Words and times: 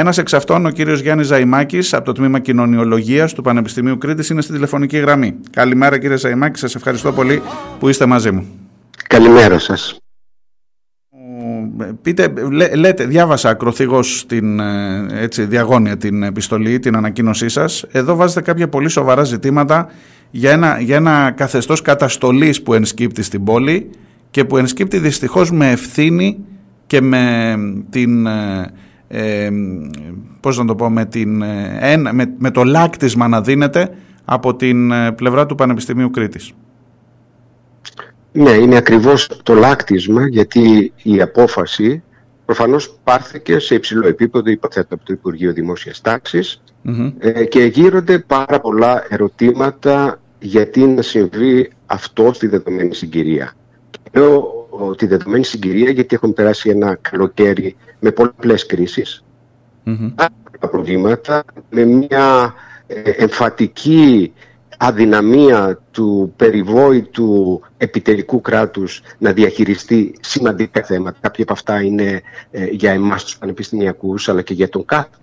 Ένας 0.00 0.18
εξ 0.18 0.34
αυτών, 0.34 0.66
ο 0.66 0.70
κύριος 0.70 1.00
Γιάννης 1.00 1.26
Ζαϊμάκης, 1.26 1.94
από 1.94 2.04
το 2.04 2.12
τμήμα 2.12 2.38
Κοινωνιολογίας 2.38 3.32
του 3.32 3.42
Πανεπιστημίου 3.42 3.98
Κρήτης, 3.98 4.28
είναι 4.28 4.40
στη 4.40 4.52
τηλεφωνική 4.52 4.98
γραμμή. 4.98 5.34
Καλημέρα, 5.50 5.98
κύριε 5.98 6.16
Ζαϊμάκη, 6.16 6.58
σας 6.58 6.74
ευχαριστώ 6.74 7.12
πολύ 7.12 7.42
που 7.78 7.88
είστε 7.88 8.06
μαζί 8.06 8.30
μου. 8.30 8.46
Καλημέρα 9.08 9.58
σας. 9.58 9.98
Πείτε, 12.02 12.32
λέτε, 12.74 13.04
διάβασα 13.04 13.48
ακροθυγώς 13.48 14.26
την 14.26 14.60
ε, 14.60 15.06
έτσι, 15.10 15.44
διαγώνια 15.44 15.96
την 15.96 16.22
επιστολή, 16.22 16.78
την 16.78 16.96
ανακοίνωσή 16.96 17.48
σας. 17.48 17.84
Εδώ 17.92 18.14
βάζετε 18.14 18.40
κάποια 18.40 18.68
πολύ 18.68 18.88
σοβαρά 18.88 19.24
ζητήματα 19.24 19.88
για 20.30 20.50
ένα, 20.50 20.80
για 20.80 20.96
ένα 20.96 21.30
καθεστώς 21.36 21.82
καταστολής 21.82 22.62
που 22.62 22.74
ενσκύπτει 22.74 23.22
στην 23.22 23.44
πόλη 23.44 23.90
και 24.30 24.44
που 24.44 24.56
ενσκύπτει 24.56 24.98
δυστυχώς 24.98 25.50
με 25.50 25.70
ευθύνη 25.70 26.38
και 26.86 27.00
με 27.00 27.54
την... 27.90 28.26
Ε, 29.12 29.44
ε 29.44 29.50
πώς 30.40 30.58
να 30.58 30.64
το 30.64 30.74
πω, 30.74 30.90
με, 30.90 31.04
την, 31.04 31.42
ε, 31.42 31.96
με, 31.96 32.34
με 32.38 32.50
το 32.50 32.64
λάκτισμα 32.64 33.28
να 33.28 33.40
δίνεται 33.40 33.94
από 34.24 34.56
την 34.56 34.92
πλευρά 35.14 35.46
του 35.46 35.54
Πανεπιστημίου 35.54 36.10
Κρήτης. 36.10 36.52
Ναι, 38.32 38.50
είναι 38.50 38.76
ακριβώς 38.76 39.26
το 39.42 39.54
λάκτισμα 39.54 40.28
γιατί 40.28 40.92
η 41.02 41.20
απόφαση 41.20 42.02
προφανώς 42.44 42.98
πάρθηκε 43.04 43.58
σε 43.58 43.74
υψηλό 43.74 44.06
επίπεδο, 44.06 44.50
υποθέτω 44.50 44.94
από 44.94 45.04
το 45.04 45.12
Υπουργείο 45.12 45.52
Δημόσιας 45.52 46.00
ε, 47.18 47.44
και 47.44 47.64
γύρονται 47.64 48.18
πάρα 48.18 48.60
πολλά 48.60 49.04
ερωτήματα 49.08 50.20
γιατί 50.38 50.86
να 50.86 51.02
συμβεί 51.02 51.72
αυτό 51.86 52.32
στη 52.32 52.46
δεδομένη 52.46 52.94
συγκυρία. 52.94 53.52
Και 53.90 54.20
λέω 54.20 54.59
τη 54.96 55.06
δεδομένη 55.06 55.44
συγκυρία 55.44 55.90
γιατί 55.90 56.14
έχουν 56.14 56.32
περάσει 56.32 56.70
ένα 56.70 56.98
καλοκαίρι 57.00 57.76
με 58.00 58.10
πολλές 58.10 58.66
κρίσεις, 58.66 59.24
mm-hmm. 59.86 60.26
προβλήματα, 60.70 61.44
με 61.70 61.84
μια 61.84 62.54
ε, 62.86 63.10
εμφατική 63.10 64.32
αδυναμία 64.82 65.78
του 65.90 66.32
περιβόητου 66.36 67.60
επιτελικού 67.76 68.40
κράτους 68.40 69.02
να 69.18 69.32
διαχειριστεί 69.32 70.14
σημαντικά 70.20 70.82
θέματα. 70.82 71.18
Κάποια 71.20 71.44
από 71.44 71.52
αυτά 71.52 71.82
είναι 71.82 72.22
ε, 72.50 72.64
για 72.64 72.92
εμάς 72.92 73.24
τους 73.24 73.38
πανεπιστημιακούς 73.38 74.28
αλλά 74.28 74.42
και 74.42 74.54
για 74.54 74.68
τον 74.68 74.84
κάθε 74.84 75.08
ε, 75.10 75.18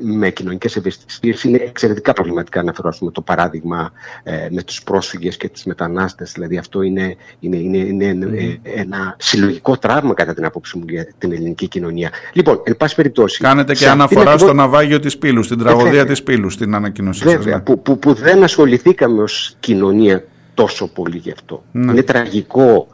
με 0.00 0.30
κοινωνικές 0.30 0.76
ευαισθησίες 0.76 1.44
είναι 1.44 1.56
εξαιρετικά 1.56 2.12
προβληματικά 2.12 2.62
να 2.62 2.72
φερώσουμε 2.72 3.10
το 3.10 3.20
παράδειγμα 3.20 3.92
ε, 4.22 4.48
με 4.50 4.62
τους 4.62 4.82
πρόσφυγες 4.82 5.36
και 5.36 5.48
τους 5.48 5.64
μετανάστες. 5.64 6.32
Δηλαδή 6.32 6.56
αυτό 6.56 6.82
είναι, 6.82 7.16
είναι, 7.40 7.56
είναι, 7.56 8.04
είναι 8.04 8.60
ε, 8.62 8.80
ένα 8.80 9.16
συλλογικό 9.18 9.78
τραύμα 9.78 10.14
κατά 10.14 10.34
την 10.34 10.44
άποψη 10.44 10.78
μου 10.78 10.84
για 10.88 11.08
την 11.18 11.32
ελληνική 11.32 11.68
κοινωνία. 11.68 12.10
Λοιπόν, 12.32 12.60
εν 12.64 12.76
πάση 12.76 12.94
περιπτώσει 12.94 13.42
Κάνετε 13.42 13.74
και 13.74 13.88
αναφορά 13.88 14.38
στο 14.38 14.52
ναυάγιο 14.52 15.00
της 15.00 15.18
Πύλου 15.18 15.42
στην 15.42 15.58
τραγωδία 15.58 16.06
της 16.06 16.22
Πύλου 16.22 16.50
στην 16.50 16.74
ανακοίνωσή 16.74 17.22
σας 17.22 17.32
βέβαια, 17.32 17.56
ναι. 17.56 17.62
που, 17.62 17.82
που, 17.82 17.98
που, 17.98 18.12
δεν 18.12 18.42
ασχοληθήκαμε 18.42 19.22
ως 19.22 19.56
κοινωνία 19.60 20.24
τόσο 20.54 20.88
πολύ 20.88 21.16
γι' 21.16 21.30
αυτό. 21.30 21.64
Ναι. 21.72 21.92
είναι 21.92 22.02
τραγικό 22.02 22.86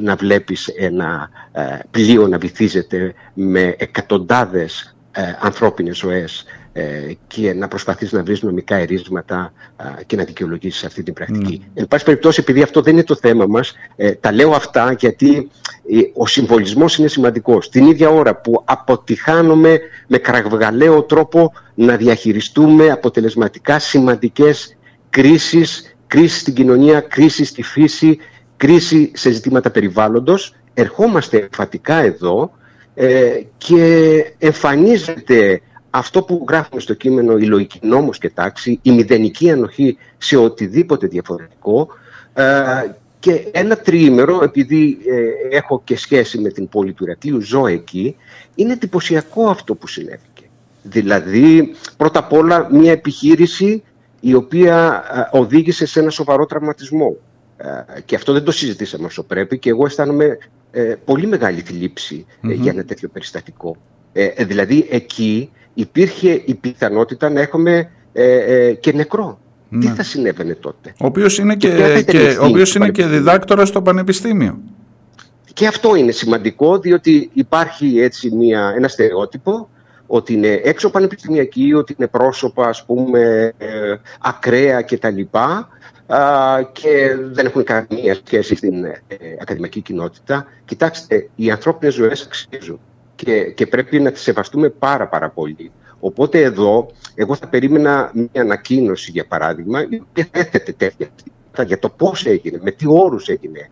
να 0.00 0.16
βλέπεις 0.16 0.68
ένα 0.68 1.30
πλοίο 1.90 2.28
να 2.28 2.38
βυθίζεται 2.38 3.14
με 3.34 3.74
εκατοντάδες 3.78 4.94
ε, 5.12 5.22
ανθρώπινες 5.40 5.96
ζωές 5.96 6.44
ε, 6.72 7.12
και 7.26 7.54
να 7.54 7.68
προσπαθείς 7.68 8.12
να 8.12 8.22
βρεις 8.22 8.42
νομικά 8.42 8.76
ερίσματα 8.76 9.52
και 10.06 10.16
να 10.16 10.24
δικαιολογήσεις 10.24 10.84
αυτή 10.84 11.02
την 11.02 11.14
πρακτική. 11.14 11.62
Mm. 11.64 11.70
Εν 11.74 11.88
πάση 11.88 12.04
περιπτώσει, 12.04 12.40
επειδή 12.40 12.62
αυτό 12.62 12.80
δεν 12.80 12.92
είναι 12.92 13.04
το 13.04 13.14
θέμα 13.14 13.46
μας, 13.46 13.74
ε, 13.96 14.12
τα 14.12 14.32
λέω 14.32 14.50
αυτά 14.50 14.92
γιατί 14.92 15.50
ο 16.14 16.26
συμβολισμός 16.26 16.98
είναι 16.98 17.08
σημαντικός. 17.08 17.68
Την 17.68 17.86
ίδια 17.86 18.08
ώρα 18.08 18.36
που 18.36 18.62
αποτυχάνουμε 18.64 19.80
με 20.06 20.18
κραγβγαλαίο 20.18 21.02
τρόπο 21.02 21.52
να 21.74 21.96
διαχειριστούμε 21.96 22.90
αποτελεσματικά 22.90 23.78
σημαντικές 23.78 24.76
κρίσεις, 25.10 25.96
κρίση 26.06 26.38
στην 26.38 26.54
κοινωνία, 26.54 27.00
κρίση 27.00 27.44
στη 27.44 27.62
φύση, 27.62 28.18
κρίση 28.56 29.10
σε 29.14 29.30
ζητήματα 29.30 29.70
περιβάλλοντος, 29.70 30.54
ερχόμαστε 30.74 31.38
εμφατικά 31.38 31.94
εδώ 31.94 32.50
ε, 32.94 33.42
και 33.58 34.24
εμφανίζεται 34.38 35.60
αυτό 35.90 36.22
που 36.22 36.44
γράφουμε 36.48 36.80
στο 36.80 36.94
κείμενο 36.94 37.36
η 37.36 37.44
λογική 37.44 37.78
νόμος 37.82 38.18
και 38.18 38.30
τάξη, 38.30 38.78
η 38.82 38.90
μηδενική 38.90 39.50
ανοχή 39.50 39.96
σε 40.18 40.36
οτιδήποτε 40.36 41.06
διαφορετικό 41.06 41.88
ε, 42.34 42.44
και 43.18 43.48
ένα 43.52 43.76
τριήμερο, 43.76 44.40
επειδή 44.42 44.98
ε, 45.06 45.56
έχω 45.56 45.80
και 45.84 45.96
σχέση 45.96 46.38
με 46.38 46.48
την 46.48 46.68
πόλη 46.68 46.92
του 46.92 47.04
Ηρακλείου, 47.04 47.40
ζω 47.40 47.66
εκεί, 47.66 48.16
είναι 48.54 48.72
εντυπωσιακό 48.72 49.48
αυτό 49.48 49.74
που 49.74 49.86
συνέβηκε. 49.86 50.44
Δηλαδή, 50.82 51.74
πρώτα 51.96 52.18
απ' 52.18 52.32
όλα, 52.32 52.68
μια 52.72 52.92
επιχείρηση 52.92 53.82
η 54.20 54.34
οποία 54.34 55.04
οδήγησε 55.32 55.86
σε 55.86 56.00
ένα 56.00 56.10
σοβαρό 56.10 56.46
τραυματισμό. 56.46 57.16
Και 58.04 58.14
αυτό 58.14 58.32
δεν 58.32 58.44
το 58.44 58.52
συζητήσαμε 58.52 59.06
όσο 59.06 59.22
πρέπει 59.22 59.58
και 59.58 59.70
εγώ 59.70 59.86
αισθάνομαι 59.86 60.38
ε, 60.70 60.94
πολύ 61.04 61.26
μεγάλη 61.26 61.60
θλίψη 61.60 62.26
ε, 62.42 62.52
για 62.52 62.70
ένα 62.72 62.84
τέτοιο 62.84 63.08
περιστατικό. 63.08 63.76
Ε, 64.12 64.24
ε, 64.24 64.44
δηλαδή 64.44 64.86
εκεί 64.90 65.50
υπήρχε 65.74 66.42
η 66.44 66.54
πιθανότητα 66.54 67.30
να 67.30 67.40
έχουμε 67.40 67.90
και 68.80 68.92
νεκρό. 68.92 69.38
Τι 69.70 69.76
ναι. 69.76 69.94
θα 69.94 70.02
συνέβαινε 70.02 70.54
τότε; 70.54 70.92
Ο 70.98 71.06
οποίος 71.06 71.38
είναι 71.38 71.56
και, 71.56 72.02
και, 72.06 72.36
ο 72.40 72.44
οποίος 72.44 72.74
είναι 72.74 72.90
και 72.90 73.06
διδάκτορας 73.06 73.68
στο 73.68 73.82
Πανεπιστήμιο. 73.82 74.58
Και 75.52 75.66
αυτό 75.66 75.94
είναι 75.94 76.12
σημαντικό 76.12 76.78
διότι 76.78 77.30
υπάρχει 77.32 78.00
έτσι 78.00 78.30
μια, 78.30 78.72
ένα 78.76 78.88
στερεότυπο 78.88 79.68
ότι 80.12 80.32
είναι 80.32 80.60
έξω 80.64 80.90
πανεπιστημιακοί, 80.90 81.74
ότι 81.74 81.94
είναι 81.98 82.08
πρόσωπα 82.08 82.68
ας 82.68 82.84
πούμε 82.84 83.52
ακραία 84.20 84.82
κτλ 84.82 85.20
και 86.72 87.16
δεν 87.32 87.46
έχουν 87.46 87.64
καμία 87.64 88.14
σχέση 88.24 88.54
στην 88.54 88.84
ε, 88.84 88.96
ακαδημαϊκή 89.40 89.80
κοινότητα. 89.80 90.46
Κοιτάξτε, 90.64 91.28
οι 91.34 91.50
ανθρώπινες 91.50 91.94
ζωές 91.94 92.22
αξίζουν 92.22 92.80
και, 93.14 93.42
και 93.44 93.66
πρέπει 93.66 94.00
να 94.00 94.12
τις 94.12 94.22
σεβαστούμε 94.22 94.68
πάρα 94.68 95.08
πάρα 95.08 95.30
πολύ. 95.30 95.72
Οπότε 96.00 96.42
εδώ, 96.42 96.90
εγώ 97.14 97.34
θα 97.34 97.48
περίμενα 97.48 98.10
μια 98.14 98.42
ανακοίνωση, 98.42 99.10
για 99.10 99.26
παράδειγμα, 99.26 99.82
η 99.88 100.02
οποία 100.10 100.26
έθετε 100.30 100.72
τέτοια 100.72 101.08
για 101.62 101.78
το 101.78 101.88
πώς 101.88 102.26
έγινε, 102.26 102.58
με 102.62 102.70
τι 102.70 102.86
όρους 102.88 103.28
έγινε 103.28 103.70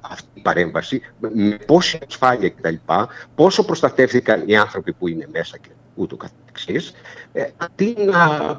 αυτή 0.00 0.28
η 0.34 0.40
παρέμβαση, 0.40 1.00
με 1.18 1.58
πόση 1.66 1.98
ασφάλεια 2.08 2.48
κτλ. 2.48 2.74
Πόσο 3.34 3.64
προστατεύτηκαν 3.64 4.42
οι 4.46 4.56
άνθρωποι 4.56 4.92
που 4.92 5.08
είναι 5.08 5.26
μέσα 5.32 5.58
και 5.58 5.68
ούτω 5.94 6.16
καθεξής. 6.16 6.92
Ε, 7.32 7.44
αντί 7.56 7.96
να 8.04 8.56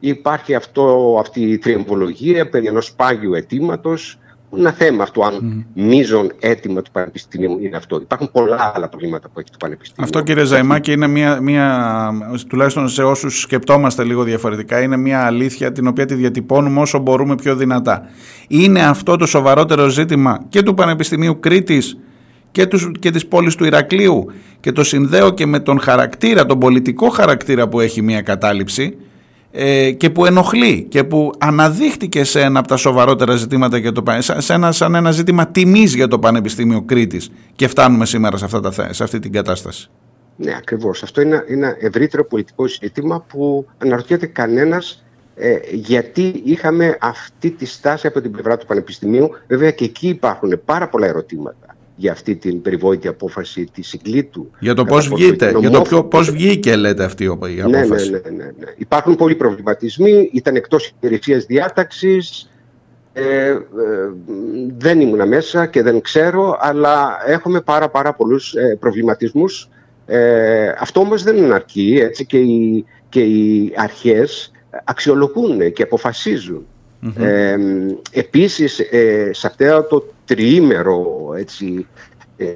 υπάρχει 0.00 0.54
αυτό, 0.54 1.16
αυτή 1.20 1.40
η 1.40 1.58
τριεμβολογία 1.58 2.48
περί 2.48 2.66
ενός 2.66 2.92
πάγιου 2.92 3.34
αιτήματος, 3.34 4.18
ένα 4.56 4.72
θέμα 4.72 5.02
αυτό, 5.02 5.22
αν 5.22 5.64
mm. 5.66 5.80
μείζον 5.82 6.32
αίτημα 6.40 6.82
του 6.82 6.90
Πανεπιστημίου 6.90 7.58
είναι 7.60 7.76
αυτό. 7.76 7.96
Υπάρχουν 7.96 8.30
πολλά 8.32 8.72
άλλα 8.74 8.88
προβλήματα 8.88 9.28
που 9.28 9.40
έχει 9.40 9.50
το 9.50 9.56
Πανεπιστήμιο. 9.58 10.04
Αυτό 10.04 10.22
κύριε 10.22 10.44
Ζαϊμάκη 10.44 10.92
είναι 10.92 11.06
μια, 11.06 11.40
μια, 11.40 12.12
τουλάχιστον 12.48 12.88
σε 12.88 13.02
όσους 13.02 13.40
σκεπτόμαστε 13.40 14.04
λίγο 14.04 14.22
διαφορετικά, 14.22 14.82
είναι 14.82 14.96
μια 14.96 15.24
αλήθεια 15.26 15.72
την 15.72 15.86
οποία 15.86 16.06
τη 16.06 16.14
διατυπώνουμε 16.14 16.80
όσο 16.80 16.98
μπορούμε 16.98 17.34
πιο 17.34 17.56
δυνατά. 17.56 18.08
Είναι 18.48 18.86
αυτό 18.86 19.16
το 19.16 19.26
σοβαρότερο 19.26 19.88
ζήτημα 19.88 20.44
και 20.48 20.62
του 20.62 20.74
Πανεπιστημίου 20.74 21.40
Κρήτης 21.40 21.98
και, 22.50 22.66
τους, 22.66 22.90
και 22.98 23.10
της 23.10 23.26
πόλης 23.26 23.54
του 23.54 23.64
Ηρακλείου 23.64 24.26
και 24.60 24.72
το 24.72 24.84
συνδέω 24.84 25.30
και 25.30 25.46
με 25.46 25.60
τον 25.60 25.80
χαρακτήρα, 25.80 26.46
τον 26.46 26.58
πολιτικό 26.58 27.08
χαρακτήρα 27.08 27.68
που 27.68 27.80
έχει 27.80 28.02
μια 28.02 28.22
κατάληψη 28.22 28.96
ε, 29.56 29.90
και 29.90 30.10
που 30.10 30.26
ενοχλεί 30.26 30.82
και 30.82 31.04
που 31.04 31.32
αναδείχτηκε 31.38 32.24
σε 32.24 32.40
ένα 32.40 32.58
από 32.58 32.68
τα 32.68 32.76
σοβαρότερα 32.76 33.36
ζητήματα 33.36 33.76
για 33.76 33.92
το, 33.92 34.02
σε 34.38 34.52
ένα, 34.52 34.72
σαν 34.72 34.94
ένα 34.94 35.10
ζήτημα 35.10 35.46
τιμής 35.46 35.94
για 35.94 36.08
το 36.08 36.18
Πανεπιστήμιο 36.18 36.82
Κρήτης 36.82 37.30
και 37.54 37.68
φτάνουμε 37.68 38.06
σήμερα 38.06 38.36
σε, 38.36 38.44
αυτά 38.44 38.60
τα, 38.60 38.92
σε 38.92 39.02
αυτή 39.02 39.18
την 39.18 39.32
κατάσταση. 39.32 39.90
Ναι, 40.36 40.54
ακριβώς. 40.56 41.02
Αυτό 41.02 41.20
είναι 41.20 41.44
ένα 41.48 41.76
ευρύτερο 41.80 42.24
πολιτικό 42.24 42.66
ζήτημα 42.68 43.20
που 43.20 43.66
αναρωτιέται 43.78 44.26
κανένας 44.26 45.04
ε, 45.36 45.58
γιατί 45.72 46.42
είχαμε 46.44 46.96
αυτή 47.00 47.50
τη 47.50 47.66
στάση 47.66 48.06
από 48.06 48.20
την 48.20 48.30
πλευρά 48.30 48.56
του 48.56 48.66
Πανεπιστημίου. 48.66 49.30
Βέβαια 49.48 49.70
και 49.70 49.84
εκεί 49.84 50.08
υπάρχουν 50.08 50.60
πάρα 50.64 50.88
πολλά 50.88 51.06
ερωτήματα 51.06 51.63
για 51.96 52.12
αυτή 52.12 52.36
την 52.36 52.62
περιβόητη 52.62 53.08
απόφαση 53.08 53.68
τη 53.72 53.82
συγκλήτου. 53.82 54.50
Για 54.58 54.74
το 54.74 54.84
πώς 54.84 55.08
βγήκε, 55.08 55.52
για 55.58 55.70
το 55.70 56.04
πώς 56.04 56.30
βγήκε 56.30 56.76
λέτε 56.76 57.04
αυτή 57.04 57.24
η 57.24 57.26
απόφαση. 57.26 58.10
Ναι, 58.10 58.18
ναι, 58.18 58.28
ναι, 58.28 58.36
ναι, 58.36 58.44
ναι. 58.44 58.66
Υπάρχουν 58.76 59.16
πολλοί 59.16 59.34
προβληματισμοί, 59.34 60.30
ήταν 60.32 60.56
εκτός 60.56 60.86
υπηρεσίας 60.86 61.44
διάταξης, 61.44 62.50
ε, 63.12 63.48
ε, 63.48 63.58
δεν 64.78 65.00
ήμουν 65.00 65.28
μέσα 65.28 65.66
και 65.66 65.82
δεν 65.82 66.00
ξέρω, 66.00 66.56
αλλά 66.60 67.18
έχουμε 67.26 67.60
πάρα 67.60 67.88
πάρα 67.88 68.14
πολλούς 68.14 68.54
ε, 68.54 68.76
προβληματισμούς. 68.80 69.68
Ε, 70.06 70.68
αυτό 70.78 71.00
όμως 71.00 71.22
δεν 71.22 71.36
είναι 71.36 71.54
αρκεί, 71.54 71.98
έτσι 72.02 72.26
και 72.26 72.38
οι, 72.38 72.84
και 73.08 73.20
οι 73.20 73.72
αρχές 73.76 74.50
αξιολογούν 74.84 75.72
και 75.72 75.82
αποφασίζουν. 75.82 76.66
Ε, 77.18 77.56
επίσης, 78.10 78.78
ε, 78.78 79.30
σε 79.32 79.46
αυτό 79.46 79.82
το 79.82 80.04
τριήμερο 80.24 81.32
έτσι, 81.36 81.86
ε, 82.36 82.52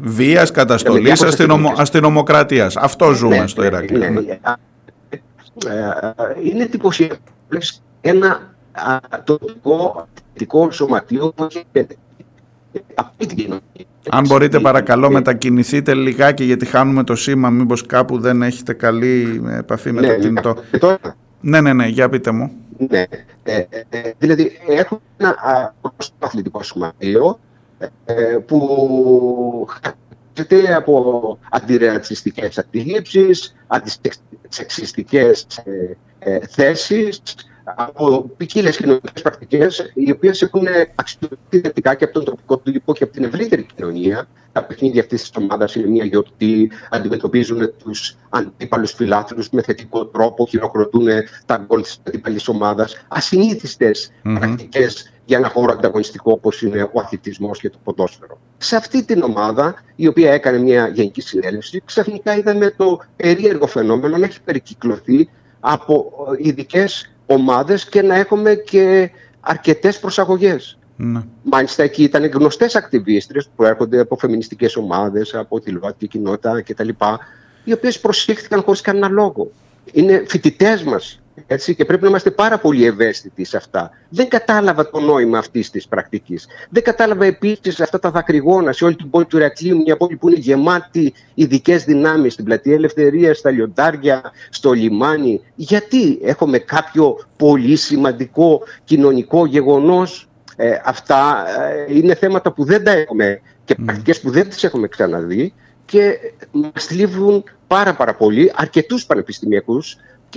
βίας, 0.00 0.50
καταστολής, 0.50 1.22
αστυνομο, 1.22 1.72
αστυνομοκρατίας. 1.76 2.76
Αυτό 2.76 3.08
ναι, 3.08 3.16
ζούμε 3.16 3.46
στο 3.46 3.60
ναι, 3.60 3.66
Ηράκλειο. 3.66 3.98
Ναι, 3.98 4.08
ναι. 4.08 4.38
είναι 6.42 6.62
εντυπωσιακό. 6.62 7.16
Ένα 8.00 8.54
τοπικό 9.24 10.08
θετικό 10.32 10.70
σωματείο 10.70 11.32
που 11.32 11.48
αν 14.08 14.26
μπορείτε 14.26 14.60
παρακαλώ 14.60 15.10
μετακινηθείτε 15.10 15.94
λιγάκι 15.94 16.44
γιατί 16.44 16.66
χάνουμε 16.66 17.04
το 17.04 17.14
σήμα 17.14 17.50
μήπως 17.50 17.86
κάπου 17.86 18.18
δεν 18.18 18.42
έχετε 18.42 18.72
καλή 18.72 19.42
επαφή 19.50 19.92
με 19.92 20.02
το 20.02 20.14
κινητό. 20.18 20.56
Ναι, 21.40 21.60
ναι, 21.60 21.72
ναι, 21.72 21.86
για 21.86 22.08
πείτε 22.08 22.30
μου. 22.30 22.52
Ναι, 22.88 23.04
ε, 23.42 23.64
ε, 23.90 24.12
δηλαδή 24.18 24.58
έχουμε 24.68 25.00
ένα 25.16 25.74
αθλητικό 26.18 26.62
σωματείο 26.62 27.40
ε, 28.04 28.38
που 28.46 29.66
χαρακτηρίζεται 29.68 30.74
από 30.74 31.38
αντιρατσιστικές 31.50 32.58
αντιλήψεις, 32.58 33.56
αντισεξιστικές 33.66 35.46
θέσεις, 36.48 37.22
από 37.76 38.30
ποικίλες 38.36 38.76
κοινωνικές 38.76 39.22
πρακτικές, 39.22 39.92
οι 39.94 40.10
οποίες 40.10 40.42
έχουν 40.42 40.66
αξιοποιηθεί 40.94 41.60
θετικά 41.60 41.94
και 41.94 42.04
από 42.04 42.12
τον 42.12 42.24
τοπικό 42.24 42.58
τύπο 42.58 42.92
και 42.92 43.04
από 43.04 43.12
την 43.12 43.24
ευρύτερη 43.24 43.66
κοινωνία. 43.74 44.28
Τα 44.52 44.64
παιχνίδια 44.64 45.00
αυτής 45.00 45.20
της 45.20 45.30
ομάδας 45.42 45.74
είναι 45.74 45.88
μια 45.88 46.04
γιορτή, 46.04 46.70
αντιμετωπίζουν 46.90 47.72
τους 47.78 48.16
αντίπαλους 48.28 48.92
φιλάθλους 48.92 49.50
με 49.50 49.62
θετικό 49.62 50.06
τρόπο, 50.06 50.46
χειροκροτούν 50.46 51.06
τα 51.46 51.56
γκολ 51.66 51.82
της 51.82 52.00
αντίπαλης 52.06 52.48
ομάδας. 52.48 53.04
Ασυνήθιστες 53.08 54.10
mm-hmm. 54.10 54.36
πρακτικές 54.38 55.12
για 55.24 55.38
ένα 55.38 55.48
χώρο 55.48 55.72
ανταγωνιστικό 55.72 56.32
όπως 56.32 56.62
είναι 56.62 56.82
ο 56.82 57.00
αθλητισμός 57.00 57.60
και 57.60 57.70
το 57.70 57.78
ποδόσφαιρο. 57.84 58.38
Σε 58.58 58.76
αυτή 58.76 59.04
την 59.04 59.22
ομάδα, 59.22 59.74
η 59.96 60.06
οποία 60.06 60.32
έκανε 60.32 60.58
μια 60.58 60.88
γενική 60.88 61.20
συνέλευση, 61.20 61.82
ξαφνικά 61.84 62.36
είδαμε 62.36 62.70
το 62.70 63.00
περίεργο 63.16 63.66
φαινόμενο 63.66 64.16
να 64.16 64.26
έχει 64.26 64.42
περικυκλωθεί 64.42 65.28
από 65.60 66.12
ειδικές 66.38 67.10
ομάδες 67.30 67.84
και 67.88 68.02
να 68.02 68.14
έχουμε 68.14 68.54
και 68.54 69.10
αρκετές 69.40 69.98
προσαγωγές. 69.98 70.78
Ναι. 70.96 71.20
Μάλιστα 71.42 71.82
εκεί 71.82 72.02
ήταν 72.02 72.24
γνωστές 72.24 72.76
ακτιβίστρες 72.76 73.48
που 73.56 73.64
έρχονται 73.64 73.98
από 74.00 74.16
φεμινιστικές 74.16 74.76
ομάδες, 74.76 75.34
από 75.34 75.60
τη 75.60 75.70
ΛΟΑΤΚΙ 75.70 76.06
κοινότητα 76.06 76.62
κτλ. 76.62 76.88
Οι 77.64 77.72
οποίες 77.72 78.00
προσήχθηκαν 78.00 78.62
χωρίς 78.62 78.80
κανένα 78.80 79.08
λόγο. 79.08 79.50
Είναι 79.92 80.24
φοιτητές 80.28 80.82
μας 80.82 81.20
έτσι, 81.46 81.74
και 81.74 81.84
πρέπει 81.84 82.02
να 82.02 82.08
είμαστε 82.08 82.30
πάρα 82.30 82.58
πολύ 82.58 82.86
ευαίσθητοι 82.86 83.44
σε 83.44 83.56
αυτά. 83.56 83.90
Δεν 84.08 84.28
κατάλαβα 84.28 84.90
το 84.90 85.00
νόημα 85.00 85.38
αυτής 85.38 85.70
της 85.70 85.88
πρακτικής. 85.88 86.46
Δεν 86.70 86.82
κατάλαβα 86.82 87.24
επίσης 87.24 87.80
αυτά 87.80 87.98
τα 87.98 88.10
δακρυγόνα 88.10 88.72
σε 88.72 88.84
όλη 88.84 88.96
την 88.96 89.10
πόλη 89.10 89.24
του 89.24 89.36
Ηρακλείου, 89.36 89.76
μια 89.76 89.96
πόλη 89.96 90.16
που 90.16 90.28
είναι 90.28 90.38
γεμάτη 90.38 91.12
ειδικές 91.34 91.84
δυνάμεις 91.84 92.32
στην 92.32 92.44
πλατεία 92.44 92.74
Ελευθερίας, 92.74 93.38
στα 93.38 93.50
λιοντάρια, 93.50 94.32
στο 94.50 94.72
λιμάνι. 94.72 95.40
Γιατί 95.54 96.18
έχουμε 96.22 96.58
κάποιο 96.58 97.18
πολύ 97.36 97.76
σημαντικό 97.76 98.62
κοινωνικό 98.84 99.46
γεγονός; 99.46 100.24
Ε, 100.56 100.80
αυτά 100.84 101.44
ε, 101.88 101.94
είναι 101.96 102.14
θέματα 102.14 102.52
που 102.52 102.64
δεν 102.64 102.84
τα 102.84 102.90
έχουμε 102.90 103.40
και 103.64 103.74
mm. 103.78 103.84
πρακτικές 103.84 104.20
που 104.20 104.30
δεν 104.30 104.48
τις 104.48 104.64
έχουμε 104.64 104.88
ξαναδεί 104.88 105.54
και 105.84 106.18
μας 106.50 106.84
θλίβουν 106.84 107.44
πάρα 107.66 107.94
πάρα 107.94 108.14
πολύ 108.14 108.52
αρκετούς 108.54 109.06
πανεπιστημιακούς 109.06 109.96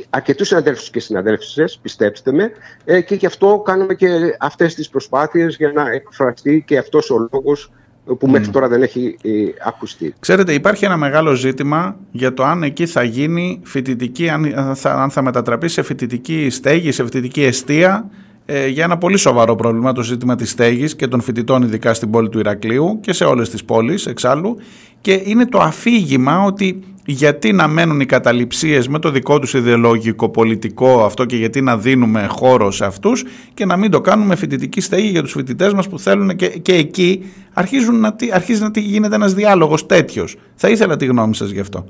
αρκετούς 0.09 0.47
συναδέλφους 0.47 0.89
και 0.89 0.99
συναδέλφισες, 0.99 1.79
πιστέψτε 1.81 2.31
με, 2.31 2.51
ε, 2.85 3.01
και 3.01 3.15
γι' 3.15 3.25
αυτό 3.25 3.61
κάνουμε 3.65 3.93
και 3.93 4.07
αυτές 4.39 4.75
τις 4.75 4.89
προσπάθειες 4.89 5.55
για 5.55 5.71
να 5.71 5.91
εκφραστεί 5.91 6.63
και 6.67 6.77
αυτός 6.77 7.09
ο 7.09 7.27
λόγος 7.31 7.71
που 8.19 8.27
μέχρι 8.27 8.49
τώρα 8.49 8.67
δεν 8.67 8.81
έχει 8.81 9.17
ε, 9.23 9.29
ακουστεί. 9.65 10.13
Ξέρετε, 10.19 10.53
υπάρχει 10.53 10.85
ένα 10.85 10.97
μεγάλο 10.97 11.33
ζήτημα 11.33 11.95
για 12.11 12.33
το 12.33 12.43
αν 12.43 12.63
εκεί 12.63 12.85
θα 12.85 13.03
γίνει 13.03 13.61
φοιτητική, 13.63 14.29
αν 14.29 14.71
θα, 14.75 14.93
αν 14.93 15.09
θα 15.11 15.21
μετατραπεί 15.21 15.67
σε 15.67 15.81
φοιτητική 15.81 16.49
στέγη, 16.49 16.91
σε 16.91 17.03
φοιτητική 17.03 17.43
αιστεία, 17.43 18.09
ε, 18.45 18.67
για 18.67 18.83
ένα 18.83 18.97
πολύ 18.97 19.17
σοβαρό 19.17 19.55
πρόβλημα, 19.55 19.91
το 19.91 20.01
ζήτημα 20.01 20.35
της 20.35 20.49
στέγης 20.49 20.95
και 20.95 21.07
των 21.07 21.21
φοιτητών 21.21 21.61
ειδικά 21.63 21.93
στην 21.93 22.09
πόλη 22.09 22.29
του 22.29 22.39
Ηρακλείου 22.39 22.99
και 23.01 23.13
σε 23.13 23.23
όλες 23.23 23.49
τις 23.49 23.63
πόλεις 23.63 24.05
εξάλλου 24.05 24.57
και 25.01 25.21
είναι 25.23 25.45
το 25.45 25.59
αφήγημα 25.59 26.43
ότι 26.43 26.79
γιατί 27.05 27.53
να 27.53 27.67
μένουν 27.67 27.99
οι 27.99 28.05
καταληψίες 28.05 28.87
με 28.87 28.99
το 28.99 29.11
δικό 29.11 29.39
τους 29.39 29.53
ιδεολογικό 29.53 30.29
πολιτικό 30.29 31.03
αυτό 31.03 31.25
και 31.25 31.35
γιατί 31.35 31.61
να 31.61 31.77
δίνουμε 31.77 32.27
χώρο 32.29 32.71
σε 32.71 32.85
αυτούς 32.85 33.25
και 33.53 33.65
να 33.65 33.77
μην 33.77 33.91
το 33.91 34.01
κάνουμε 34.01 34.35
φοιτητική 34.35 34.81
στέγη 34.81 35.07
για 35.07 35.21
τους 35.21 35.31
φοιτητές 35.31 35.73
μας 35.73 35.89
που 35.89 35.99
θέλουν 35.99 36.35
και, 36.35 36.47
και 36.47 36.73
εκεί 36.73 37.31
αρχίζουν 37.53 37.99
να, 37.99 38.15
αρχίζει 38.33 38.61
να 38.61 38.71
γίνεται 38.75 39.15
ένας 39.15 39.33
διάλογος 39.33 39.85
τέτοιος. 39.85 40.37
Θα 40.55 40.69
ήθελα 40.69 40.95
τη 40.95 41.05
γνώμη 41.05 41.35
σας 41.35 41.49
γι' 41.49 41.59
αυτό. 41.59 41.85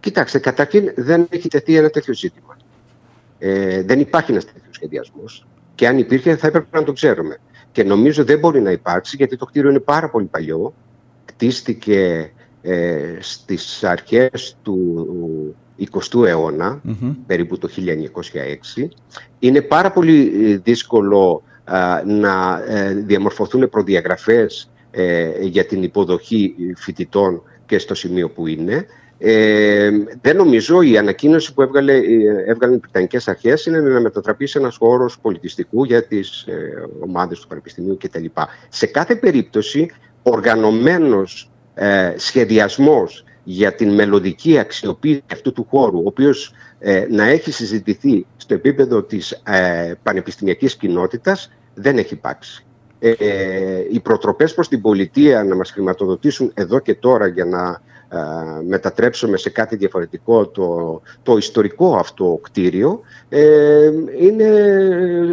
Κοιτάξτε, 0.00 0.38
καταρχήν 0.38 0.92
δεν 0.96 1.26
έχει 1.28 1.48
τεθεί 1.48 1.76
ένα 1.76 1.90
τέτοιο 1.90 2.14
ζήτημα. 2.14 2.56
Ε, 3.38 3.82
δεν 3.82 4.00
υπάρχει 4.00 4.30
ένας 4.30 4.44
τέτοιος 4.44 4.74
σχεδιασμός. 4.74 5.46
Και 5.74 5.88
αν 5.88 5.98
υπήρχε, 5.98 6.36
θα 6.36 6.46
έπρεπε 6.46 6.78
να 6.78 6.84
το 6.84 6.92
ξέρουμε. 6.92 7.38
Και 7.72 7.84
νομίζω 7.84 8.24
δεν 8.24 8.38
μπορεί 8.38 8.60
να 8.60 8.70
υπάρξει, 8.70 9.16
γιατί 9.16 9.36
το 9.36 9.46
κτίριο 9.46 9.70
είναι 9.70 9.80
πάρα 9.80 10.10
πολύ 10.10 10.26
παλιό. 10.26 10.74
Κτίστηκε 11.24 12.30
ε, 12.62 13.16
στις 13.20 13.84
αρχές 13.84 14.56
του 14.62 15.06
20ου 15.78 16.26
αιώνα, 16.26 16.80
περίπου 17.26 17.58
το 17.58 17.68
1906. 18.76 18.88
Είναι 19.38 19.60
πάρα 19.60 19.90
πολύ 19.92 20.32
ε, 20.50 20.56
δύσκολο 20.56 21.42
να 22.06 22.64
ε, 22.66 22.94
διαμορφωθούν 22.94 23.68
προδιαγραφές 23.68 24.70
ε, 24.90 25.30
για 25.40 25.64
την 25.64 25.82
υποδοχή 25.82 26.54
φοιτητών 26.76 27.42
και 27.66 27.78
στο 27.78 27.94
σημείο 27.94 28.30
που 28.30 28.46
είναι. 28.46 28.86
Ε, 29.18 29.90
δεν 30.20 30.36
νομίζω 30.36 30.82
η 30.82 30.98
ανακοίνωση 30.98 31.54
που 31.54 31.62
έβγαλε, 31.62 31.92
έβγαλαν 32.46 32.76
οι 32.76 32.78
Βρετανικές 32.78 33.28
Αρχές 33.28 33.66
είναι 33.66 33.80
να 33.80 34.00
μετατραπεί 34.00 34.46
σε 34.46 34.58
ένας 34.58 34.76
χώρος 34.76 35.18
πολιτιστικού 35.18 35.84
για 35.84 36.04
τις 36.04 36.42
ε, 36.42 36.86
ομάδες 37.00 37.40
του 37.40 37.46
Πανεπιστημίου 37.46 37.96
κτλ. 38.00 38.24
Σε 38.68 38.86
κάθε 38.86 39.16
περίπτωση, 39.16 39.90
οργανωμένος 40.22 41.50
ε, 41.74 42.12
σχεδιασμός 42.16 43.24
για 43.44 43.74
την 43.74 43.94
μελλοντική 43.94 44.58
αξιοποίηση 44.58 45.22
αυτού 45.32 45.52
του 45.52 45.66
χώρου, 45.70 45.98
ο 45.98 46.06
οποίος 46.06 46.54
ε, 46.78 47.06
να 47.10 47.24
έχει 47.24 47.52
συζητηθεί 47.52 48.26
στο 48.36 48.54
επίπεδο 48.54 49.02
της 49.02 49.30
ε, 49.30 49.92
πανεπιστημιακής 50.02 50.76
κοινότητας, 50.76 51.52
δεν 51.74 51.98
έχει 51.98 52.14
υπάρξει. 52.14 52.64
Ε, 52.98 53.14
οι 53.90 54.00
προτροπές 54.00 54.54
προς 54.54 54.68
την 54.68 54.80
πολιτεία 54.80 55.44
να 55.44 55.56
μας 55.56 55.70
χρηματοδοτήσουν 55.70 56.50
εδώ 56.54 56.78
και 56.78 56.94
τώρα 56.94 57.26
για 57.26 57.44
να 57.44 57.82
μετατρέψουμε 58.66 59.36
σε 59.36 59.50
κάτι 59.50 59.76
διαφορετικό 59.76 60.46
το, 60.46 61.00
το 61.22 61.36
ιστορικό 61.36 61.96
αυτό 61.96 62.38
κτίριο 62.42 63.00
ε, 63.28 63.90
είναι, 64.20 64.48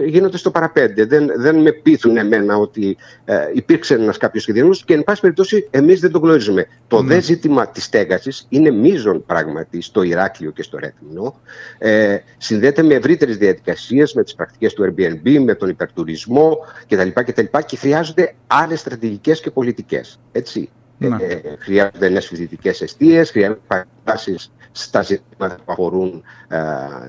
γίνονται 0.06 0.38
στο 0.38 0.52
παραπέντε. 0.52 1.06
Δεν, 1.06 1.32
δεν 1.36 1.56
με 1.56 1.72
πείθουν 1.72 2.18
εμένα 2.18 2.58
ότι 2.58 2.98
ε, 3.26 3.36
υπήρξε 3.54 3.94
ένας 3.94 4.18
κάποιος 4.18 4.44
σχεδιασμός 4.44 4.84
και 4.84 4.94
εν 4.94 5.04
πάση 5.04 5.22
περιπτώσει 5.22 5.68
εμείς 5.70 6.00
δεν 6.00 6.12
το 6.12 6.20
γνωρίζουμε. 6.20 6.68
Το 6.88 7.02
ναι. 7.02 7.14
δε 7.14 7.22
ζήτημα 7.22 7.68
της 7.68 7.84
στέγασης 7.84 8.46
είναι 8.50 8.72
μείζον 8.72 9.26
πράγματι 9.26 9.82
στο 9.82 10.02
Ηράκλειο 10.02 10.52
και 10.52 10.64
στο 10.64 10.78
Ρέθμινο. 10.78 11.36
Ε, 11.78 12.18
συνδέεται 12.38 12.84
με 12.84 12.94
ευρύτερες 12.94 13.38
διαδικασίες, 13.38 14.14
με 14.14 14.24
τις 14.24 14.36
πρακτικές 14.36 14.74
του 14.74 14.84
Airbnb, 14.84 15.40
με 15.40 15.56
τον 15.56 15.70
υπερτουρισμό 15.70 16.58
κτλ. 16.90 17.08
Και, 17.26 17.64
και 17.66 17.78
χρειάζονται 17.78 18.34
άλλες 18.48 18.80
στρατηγικές 18.80 19.42
και 19.42 19.52
πολιτικές. 19.52 20.20
Έτσι. 20.32 20.70
Ναι. 21.08 21.24
Ε, 21.24 21.42
χρειάζονται 21.60 22.10
νέε 22.10 22.22
φοιτητικές 22.22 22.82
αιστείες, 22.82 23.32
χρειάζονται 23.32 23.60
παρεμβάσεις 23.68 24.52
στα 24.72 25.02
ζητήματα 25.02 25.56
που 25.56 25.72
αφορούν 25.72 26.24
ε, 26.48 26.58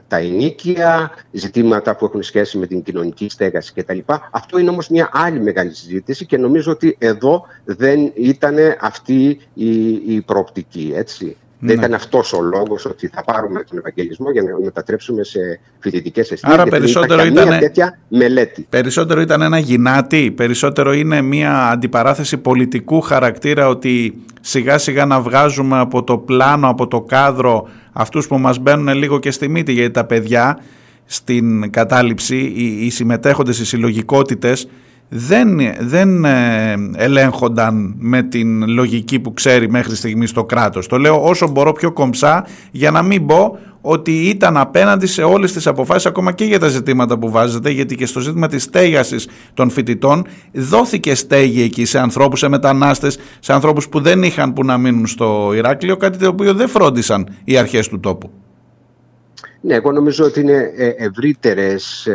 τα 0.08 0.16
ενίκεια, 0.16 1.10
ζητήματα 1.32 1.96
που 1.96 2.04
έχουν 2.04 2.22
σχέση 2.22 2.58
με 2.58 2.66
την 2.66 2.82
κοινωνική 2.82 3.28
στέγαση 3.28 3.72
κτλ. 3.72 3.98
Αυτό 4.30 4.58
είναι 4.58 4.70
όμως 4.70 4.88
μια 4.88 5.08
άλλη 5.12 5.40
μεγάλη 5.40 5.74
συζήτηση 5.74 6.26
και 6.26 6.36
νομίζω 6.36 6.72
ότι 6.72 6.96
εδώ 6.98 7.46
δεν 7.64 8.12
ήταν 8.14 8.56
αυτή 8.80 9.40
η, 9.54 9.92
η 10.14 10.20
προοπτική. 10.20 10.92
Έτσι. 10.94 11.36
Δεν 11.64 11.76
ναι. 11.76 11.82
ήταν 11.82 11.94
αυτός 11.94 12.32
ο 12.32 12.40
λόγος 12.42 12.84
ότι 12.84 13.06
θα 13.06 13.24
πάρουμε 13.24 13.64
τον 13.68 13.78
Ευαγγελισμό 13.78 14.30
για 14.30 14.42
να 14.42 14.58
μετατρέψουμε 14.64 15.24
σε 15.24 15.60
φοιτητικές 15.78 16.30
αισθήσεις. 16.30 16.58
Άρα 16.58 16.64
περισσότερο 16.64 17.24
ήταν, 17.24 17.58
τέτοια 17.58 17.98
μελέτη. 18.08 18.66
Περισσότερο 18.70 19.20
ήταν 19.20 19.42
ένα 19.42 19.58
γυνάτι, 19.58 20.30
περισσότερο 20.30 20.92
είναι 20.92 21.20
μια 21.20 21.68
αντιπαράθεση 21.68 22.36
πολιτικού 22.36 23.00
χαρακτήρα 23.00 23.68
ότι 23.68 24.22
σιγά 24.40 24.78
σιγά 24.78 25.06
να 25.06 25.20
βγάζουμε 25.20 25.78
από 25.78 26.04
το 26.04 26.18
πλάνο, 26.18 26.68
από 26.68 26.88
το 26.88 27.00
κάδρο 27.00 27.68
αυτούς 27.92 28.26
που 28.26 28.38
μας 28.38 28.58
μπαίνουν 28.58 28.94
λίγο 28.94 29.18
και 29.18 29.30
στη 29.30 29.48
μύτη 29.48 29.72
γιατί 29.72 29.90
τα 29.90 30.04
παιδιά 30.04 30.58
στην 31.04 31.70
κατάληψη, 31.70 32.36
οι, 32.36 32.86
οι 32.86 32.90
συμμετέχοντες, 32.90 33.58
οι 33.58 33.66
συλλογικότητες 33.66 34.68
δεν, 35.14 35.60
δεν 35.80 36.24
ε, 36.24 36.74
ελέγχονταν 36.96 37.94
με 37.98 38.22
την 38.22 38.68
λογική 38.68 39.20
που 39.20 39.34
ξέρει 39.34 39.70
μέχρι 39.70 39.96
στιγμής 39.96 40.32
το 40.32 40.44
κράτος. 40.44 40.86
Το 40.86 40.98
λέω 40.98 41.24
όσο 41.24 41.48
μπορώ 41.48 41.72
πιο 41.72 41.92
κομψά 41.92 42.46
για 42.70 42.90
να 42.90 43.02
μην 43.02 43.26
πω 43.26 43.58
ότι 43.80 44.12
ήταν 44.12 44.56
απέναντι 44.56 45.06
σε 45.06 45.22
όλες 45.22 45.52
τις 45.52 45.66
αποφάσεις 45.66 46.06
ακόμα 46.06 46.32
και 46.32 46.44
για 46.44 46.58
τα 46.58 46.68
ζητήματα 46.68 47.18
που 47.18 47.30
βάζετε 47.30 47.70
γιατί 47.70 47.94
και 47.94 48.06
στο 48.06 48.20
ζήτημα 48.20 48.48
της 48.48 48.62
στέγασης 48.62 49.28
των 49.54 49.70
φοιτητών 49.70 50.26
δόθηκε 50.52 51.14
στέγη 51.14 51.62
εκεί 51.62 51.84
σε 51.84 51.98
ανθρώπους, 51.98 52.38
σε 52.38 52.48
μετανάστες, 52.48 53.18
σε 53.40 53.52
ανθρώπους 53.52 53.88
που 53.88 54.00
δεν 54.00 54.22
είχαν 54.22 54.52
που 54.52 54.64
να 54.64 54.78
μείνουν 54.78 55.06
στο 55.06 55.50
Ηράκλειο 55.54 55.96
κάτι 55.96 56.18
το 56.18 56.28
οποίο 56.28 56.54
δεν 56.54 56.68
φρόντισαν 56.68 57.28
οι 57.44 57.56
αρχές 57.56 57.88
του 57.88 58.00
τόπου. 58.00 58.30
Ναι, 59.64 59.74
εγώ 59.74 59.92
νομίζω 59.92 60.24
ότι 60.24 60.40
είναι 60.40 60.72
ε, 60.76 60.88
ευρύτερες 60.88 62.08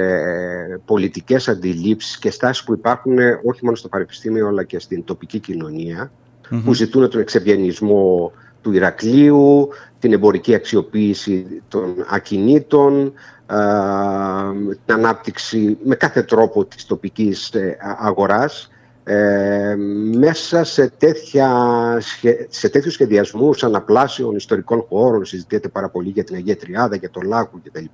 πολιτικές 0.86 1.48
αντιλήψεις 1.48 2.18
και 2.18 2.32
στάσεις 2.32 2.64
που 2.64 2.74
υπάρχουν 2.74 3.20
ε, 3.20 3.40
όχι 3.44 3.60
μόνο 3.64 3.76
στο 3.76 3.88
Πανεπιστήμιο 3.88 4.48
αλλά 4.48 4.64
και 4.64 4.80
στην 4.80 5.04
τοπική 5.04 5.40
που 6.64 6.74
ζητούν 6.74 7.10
τον 7.10 7.22
εξευγενισμό 7.22 8.32
του 8.62 8.72
Ηρακλείου, 8.72 9.70
την 10.00 10.14
εμπορική 10.14 10.54
αξιοποίηση 10.54 11.62
των 11.68 12.06
ακινήτων, 12.10 13.14
την 14.86 14.96
ανάπτυξη 14.96 15.78
με 15.84 15.96
κάθε 15.96 16.24
τρόπο 16.24 16.66
της 16.66 16.86
τοπικής 16.86 17.50
ε, 17.54 17.78
αγοράς 18.00 18.72
ε, 19.10 19.76
μέσα 20.18 20.64
σε, 20.64 20.92
τέτοια, 20.98 21.50
σε 22.50 22.70
τέτοιους 22.70 22.94
σχεδιασμούς 22.94 23.64
αναπλάσεων 23.64 24.36
ιστορικών 24.36 24.86
χώρων, 24.90 25.26
συζητιέται 25.26 25.68
πάρα 25.68 25.90
πολύ 25.90 26.10
για 26.10 26.24
την 26.24 26.36
Αγία 26.36 26.58
Τριάδα, 26.58 26.96
για 26.96 27.10
το 27.10 27.22
Λάκου 27.22 27.62
κτλ. 27.64 27.86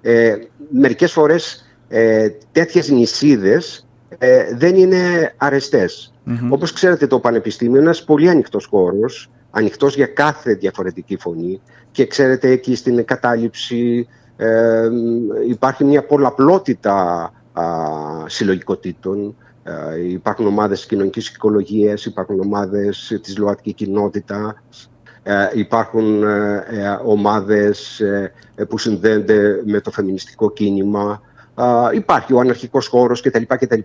Ε, 0.00 0.36
μερικές 0.68 1.12
φορές 1.12 1.66
ε, 1.88 2.28
τέτοιες 2.52 2.88
νησίδες 2.88 3.86
ε, 4.18 4.54
δεν 4.54 4.74
είναι 4.74 5.34
αρεστές. 5.36 6.12
Όπως 6.50 6.72
ξέρετε 6.72 7.06
το 7.06 7.18
Πανεπιστήμιο 7.18 7.74
είναι 7.74 7.84
ένας 7.84 8.04
πολύ 8.04 8.28
ανοιχτός 8.28 8.66
χώρος, 8.66 9.30
ανοιχτός 9.50 9.94
για 9.94 10.06
κάθε 10.06 10.54
διαφορετική 10.54 11.16
φωνή 11.16 11.60
και 11.90 12.06
ξέρετε 12.06 12.50
εκεί 12.50 12.74
στην 12.74 13.04
κατάληψη 13.04 14.08
ε, 14.36 14.88
υπάρχει 15.48 15.84
μια 15.84 16.04
πολλαπλότητα 16.04 16.94
α, 17.52 17.64
συλλογικοτήτων 18.26 19.26
ε, 19.28 19.34
υπάρχουν 20.08 20.46
ομάδες 20.46 20.86
κοινωνικής 20.86 21.28
οικολογίας, 21.28 22.04
υπάρχουν 22.04 22.40
ομάδες 22.40 23.18
της 23.22 23.38
ΛΟΑΤΚΙ 23.38 23.72
κοινότητα, 23.72 24.62
ε, 25.22 25.48
υπάρχουν 25.54 26.22
ε, 26.22 26.62
ομάδες 27.04 28.02
που 28.68 28.78
συνδέονται 28.78 29.62
με 29.64 29.80
το 29.80 29.90
φεμινιστικό 29.90 30.50
κίνημα, 30.50 31.22
υπάρχει 31.94 32.32
ο 32.32 32.40
αναρχικός 32.40 32.86
χώρος 32.86 33.20
κτλ. 33.20 33.42
κτλ. 33.48 33.80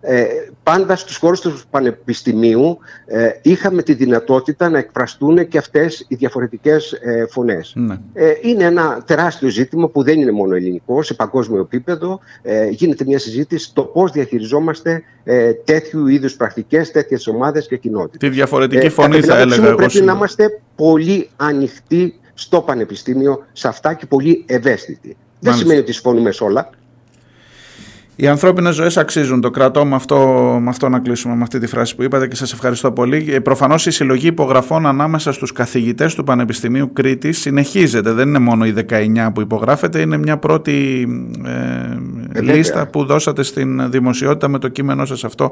Ε, 0.00 0.24
πάντα 0.62 0.96
στους 0.96 1.16
χώρους 1.16 1.40
του 1.40 1.60
Πανεπιστημίου 1.70 2.78
ε, 3.06 3.28
είχαμε 3.42 3.82
τη 3.82 3.94
δυνατότητα 3.94 4.68
να 4.68 4.78
εκφραστούν 4.78 5.48
και 5.48 5.58
αυτές 5.58 6.04
οι 6.08 6.14
διαφορετικές 6.14 6.92
ε, 6.92 7.26
φωνές. 7.30 7.72
Ναι. 7.76 7.96
Ε, 8.12 8.32
είναι 8.42 8.64
ένα 8.64 9.02
τεράστιο 9.06 9.48
ζήτημα 9.48 9.88
που 9.88 10.02
δεν 10.02 10.20
είναι 10.20 10.30
μόνο 10.30 10.54
ελληνικό, 10.54 11.02
σε 11.02 11.14
παγκόσμιο 11.14 11.60
επίπεδο 11.60 12.20
ε, 12.42 12.68
γίνεται 12.68 13.04
μια 13.04 13.18
συζήτηση 13.18 13.74
το 13.74 13.82
πώς 13.82 14.10
διαχειριζόμαστε 14.12 15.02
ε, 15.24 15.52
τέτοιου 15.52 16.06
είδους 16.06 16.36
πρακτικές, 16.36 16.90
τέτοιες 16.90 17.26
ομάδες 17.26 17.66
και 17.66 17.76
κοινότητες. 17.76 18.18
Τη 18.18 18.28
διαφορετική 18.28 18.88
φωνή 18.88 19.20
θα 19.20 19.38
έλεγα 19.38 19.66
εγώ. 19.66 19.76
Πρέπει 19.76 20.00
να 20.00 20.12
είμαστε 20.12 20.60
πολύ 20.76 21.28
ανοιχτοί 21.36 22.20
στο 22.34 22.60
Πανεπιστήμιο 22.60 23.44
σε 23.52 23.68
αυτά 23.68 23.94
και 23.94 24.06
πολύ 24.06 24.44
ευαίσθητοι. 24.46 25.16
Δεν 25.40 25.54
σημαίνει 25.54 25.80
ότι 25.80 25.92
συμφωνούμε 25.92 26.32
σε 26.32 26.44
όλα. 26.44 26.70
Οι 28.18 28.26
ανθρώπινες 28.26 28.74
ζωές 28.74 28.96
αξίζουν. 28.96 29.40
Το 29.40 29.50
κρατώ 29.50 29.84
με 29.84 29.94
αυτό, 29.94 30.18
με 30.62 30.68
αυτό 30.68 30.88
να 30.88 30.98
κλείσουμε 30.98 31.34
με 31.34 31.42
αυτή 31.42 31.58
τη 31.58 31.66
φράση 31.66 31.96
που 31.96 32.02
είπατε 32.02 32.26
και 32.26 32.36
σας 32.36 32.52
ευχαριστώ 32.52 32.92
πολύ. 32.92 33.26
Ε, 33.32 33.40
Προφανώς 33.40 33.86
η 33.86 33.90
συλλογή 33.90 34.26
υπογραφών 34.26 34.86
ανάμεσα 34.86 35.32
στους 35.32 35.52
καθηγητές 35.52 36.14
του 36.14 36.24
Πανεπιστημίου 36.24 36.92
Κρήτη 36.92 37.32
συνεχίζεται. 37.32 38.12
Δεν 38.12 38.28
είναι 38.28 38.38
μόνο 38.38 38.64
οι 38.66 38.74
19 38.88 39.30
που 39.34 39.40
υπογράφεται, 39.40 40.00
είναι 40.00 40.16
μια 40.16 40.36
πρώτη 40.36 41.08
ε, 42.32 42.40
λίστα 42.40 42.86
που 42.86 43.04
δώσατε 43.04 43.42
στην 43.42 43.90
δημοσιότητα 43.90 44.48
με 44.48 44.58
το 44.58 44.68
κείμενό 44.68 45.04
σας 45.04 45.24
αυτό 45.24 45.50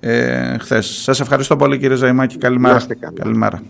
ε, 0.00 0.58
χθες. 0.58 0.86
Σας 1.02 1.20
ευχαριστώ 1.20 1.56
πολύ 1.56 1.78
κύριε 1.78 1.96
Ζαϊμάκη. 1.96 2.38
Καλημέρα. 2.38 2.82
Καλημέρα. 3.14 3.62